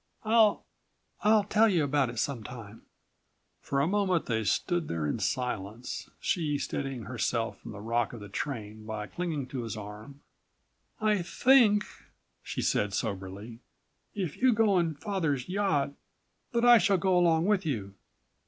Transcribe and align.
I—I'll 0.25 1.43
tell 1.43 1.67
you 1.69 1.83
about 1.83 2.09
it 2.09 2.17
some 2.17 2.43
time." 2.43 2.87
For 3.61 3.79
a 3.79 3.85
moment 3.87 4.25
they 4.25 4.43
stood 4.43 4.87
there 4.87 5.05
in 5.05 5.19
silence, 5.19 6.09
she 6.19 6.57
steadying 6.57 7.03
herself 7.03 7.59
from 7.59 7.71
the 7.73 7.81
rock 7.81 8.11
of 8.11 8.19
the 8.19 8.27
train 8.27 8.83
by 8.87 9.05
clinging 9.05 9.45
to 9.49 9.61
his 9.61 9.77
arm. 9.77 10.21
"I 10.99 11.21
think," 11.21 11.85
she 12.41 12.63
said 12.63 12.95
soberly, 12.95 13.59
"if 14.15 14.37
you 14.41 14.53
go 14.53 14.69
in124 14.77 14.97
father's 14.99 15.47
yacht, 15.47 15.91
that 16.51 16.65
I 16.65 16.79
shall 16.79 16.97
go 16.97 17.15
along 17.15 17.45
with 17.45 17.63
you." 17.63 17.93